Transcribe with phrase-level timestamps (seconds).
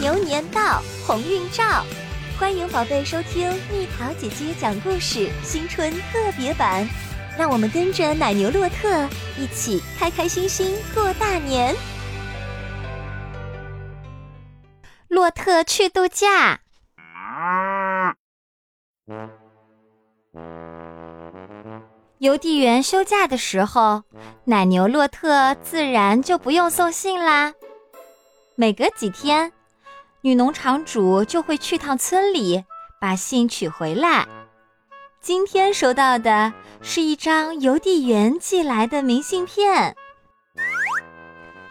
[0.00, 1.84] 牛年到，鸿运照。
[2.38, 6.88] 欢迎宝贝收听蜜桃姐姐讲故事新春特别版，
[7.38, 9.06] 让我们跟着奶牛洛特
[9.38, 11.76] 一起开开心心过大年。
[15.08, 16.60] 洛特去度假。
[22.20, 24.04] 邮递员休假的时候，
[24.44, 27.52] 奶牛洛特自然就不用送信啦。
[28.54, 29.52] 每隔几天，
[30.22, 32.62] 女农场主就会去趟村里，
[33.00, 34.28] 把信取回来。
[35.18, 36.52] 今天收到的
[36.82, 39.96] 是一张邮递员寄来的明信片。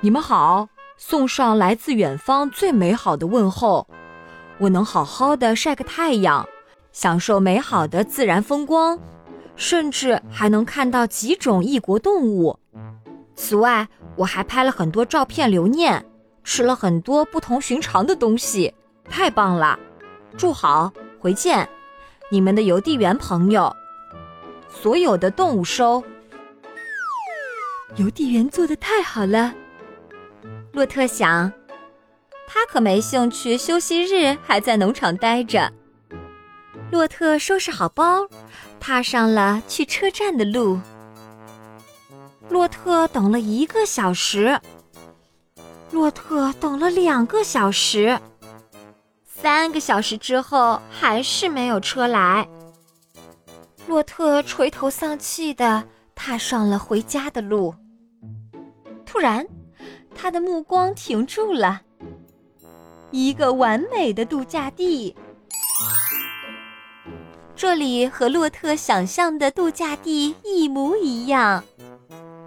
[0.00, 3.86] 你们好，送上来自远方最美好的问候。
[4.56, 6.48] 我能好好的晒个太阳，
[6.90, 8.98] 享受美好的自然风光，
[9.56, 12.58] 甚至还能看到几种异国动物。
[13.36, 13.86] 此外，
[14.16, 16.02] 我还拍了很多照片留念。
[16.50, 18.72] 吃了很多不同寻常的东西，
[19.04, 19.78] 太棒了！
[20.34, 21.68] 祝好，回见，
[22.30, 23.70] 你们的邮递员朋友。
[24.66, 26.02] 所有的动物收。
[27.96, 29.54] 邮递员做的太好了，
[30.72, 31.52] 洛特想，
[32.46, 35.70] 他可没兴趣休息日还在农场待着。
[36.90, 38.26] 洛特收拾好包，
[38.80, 40.80] 踏上了去车站的路。
[42.48, 44.58] 洛特等了一个小时。
[45.90, 48.18] 洛特等了两个小时，
[49.24, 52.46] 三个小时之后还是没有车来。
[53.86, 55.82] 洛特垂头丧气地
[56.14, 57.74] 踏上了回家的路。
[59.06, 59.46] 突然，
[60.14, 61.80] 他的目光停住了。
[63.10, 65.16] 一个完美的度假地，
[67.56, 71.64] 这里和洛特想象的度假地一模一样。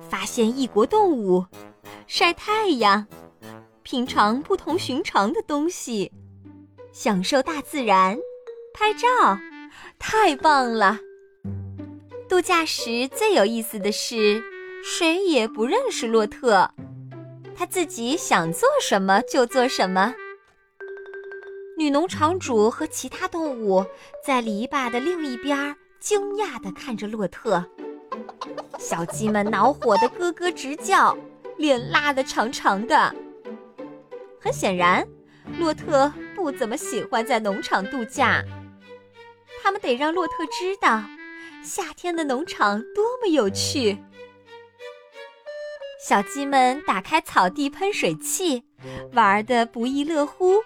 [0.07, 1.43] 发现异国动物，
[2.05, 3.07] 晒太阳。
[3.83, 6.11] 品尝不同寻常的东西，
[6.91, 8.17] 享受大自然，
[8.73, 9.39] 拍照，
[9.97, 10.99] 太棒了！
[12.29, 14.41] 度假时最有意思的是，
[14.83, 16.69] 谁也不认识洛特，
[17.55, 20.13] 他自己想做什么就做什么。
[21.75, 23.83] 女农场主和其他动物
[24.23, 27.65] 在篱笆的另一边惊讶地看着洛特，
[28.77, 31.17] 小鸡们恼火的咯咯直叫，
[31.57, 33.13] 脸拉得长长的。
[34.41, 35.07] 很显然，
[35.59, 38.43] 洛特不怎么喜欢在农场度假。
[39.61, 41.03] 他们得让洛特知道，
[41.63, 43.95] 夏天的农场多么有趣。
[46.03, 48.63] 小鸡们打开草地喷水器，
[49.13, 50.63] 玩得不亦乐乎。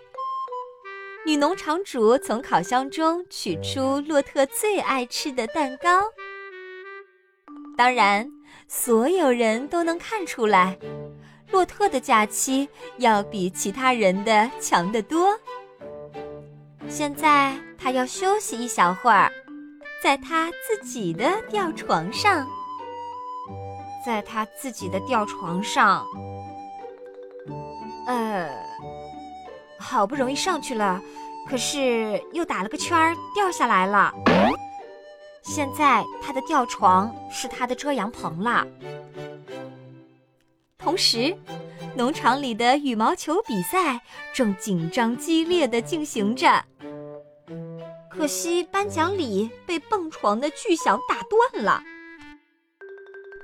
[1.26, 6.04] 女农场主从烤箱中取出洛特最爱吃的蛋糕。
[7.76, 8.32] 当然，
[8.70, 10.78] 所有人都能看出来。
[11.52, 12.68] 洛特的假期
[12.98, 15.38] 要比其他人的强得多。
[16.88, 19.32] 现在他要休息一小会儿，
[20.04, 22.48] 在他自己的吊床上，
[24.06, 26.06] 在他自己的吊床上。
[28.08, 28.50] 呃，
[29.80, 31.02] 好不容易上去了，
[31.50, 34.14] 可是又打了个圈儿掉下来了。
[35.42, 38.66] 现在他的吊床是他的遮阳棚了。
[40.86, 41.36] 同时，
[41.96, 44.00] 农场里的羽毛球比赛
[44.32, 46.64] 正紧张激烈的进行着。
[48.08, 51.82] 可惜颁奖礼被蹦床的巨响打断了。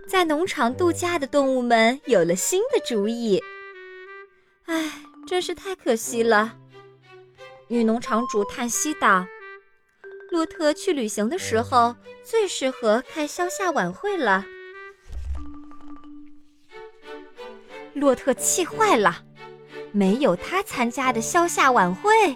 [0.08, 3.42] 在农场度假的动物们有了新的主意。
[4.68, 6.56] 唉，真是太可惜了。
[7.70, 9.26] 女农场主叹息道
[10.30, 14.46] ：“洛特去旅行的时候最适合开消夏晚会了。”
[17.94, 19.24] 洛特气坏了，
[19.92, 22.36] 没有他参加的消夏晚会，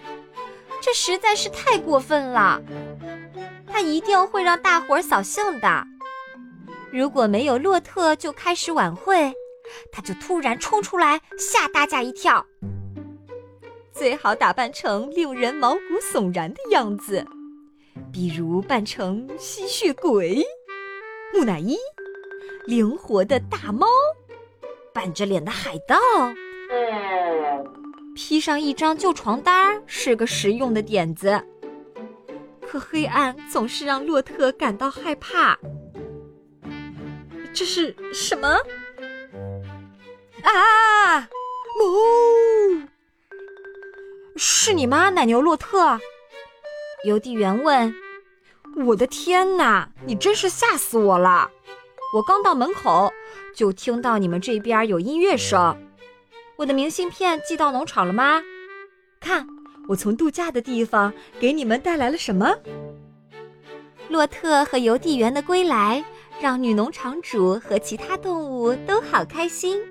[0.81, 2.61] 这实在是太过分了。
[3.67, 5.87] 他一定会让大伙儿扫兴的。
[6.91, 9.33] 如果没有洛特就开始晚会，
[9.91, 12.45] 他就突然冲出来吓大家一跳。
[13.91, 17.25] 最好打扮成令人毛骨悚然的样子，
[18.11, 20.45] 比如扮成吸血鬼、
[21.33, 21.77] 木乃伊、
[22.65, 23.87] 灵活的大猫。
[24.95, 25.97] 板着脸的海盗，
[28.15, 31.43] 披上一张旧床单是个实用的点子。
[32.65, 35.59] 可黑暗总是让洛特感到害怕。
[37.53, 38.47] 这是什么？
[40.43, 41.19] 啊！
[41.19, 42.87] 哦！
[44.37, 45.99] 是你吗，奶牛洛特？
[47.03, 47.93] 邮递员问。
[48.85, 49.89] 我的天哪！
[50.05, 51.51] 你真是吓死我了！
[52.15, 53.11] 我刚到门口。
[53.53, 55.77] 就听到你们这边有音乐声，
[56.57, 58.41] 我的明信片寄到农场了吗？
[59.19, 59.45] 看，
[59.89, 62.53] 我从度假的地方给你们带来了什么？
[64.09, 66.03] 洛特和邮递员的归来，
[66.39, 69.81] 让女农场主和其他动物都好开心。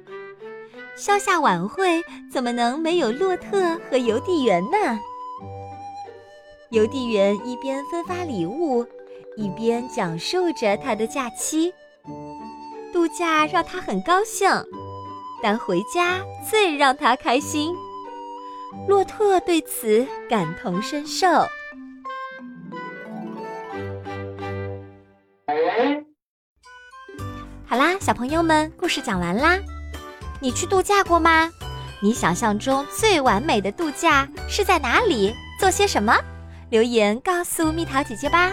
[0.96, 5.00] 消夏晚会怎么能没有洛特和邮递员呢？
[6.70, 8.86] 邮递员一边分发礼物，
[9.36, 11.72] 一边讲述着他的假期。
[13.16, 14.50] 假让他很高兴，
[15.40, 16.20] 但回家
[16.50, 17.74] 最让他开心。
[18.88, 21.28] 洛特对此感同身受。
[27.66, 29.58] 好啦，小朋友们，故事讲完啦。
[30.40, 31.48] 你去度假过吗？
[32.02, 35.32] 你想象中最完美的度假是在哪里？
[35.60, 36.16] 做些什么？
[36.68, 38.52] 留言告诉蜜桃姐姐吧。